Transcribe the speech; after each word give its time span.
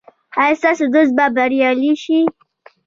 ایا 0.41 0.53
ستاسو 0.59 0.83
دوست 0.93 1.11
به 1.17 1.25
بریالی 1.35 1.91
شي؟ 2.03 2.19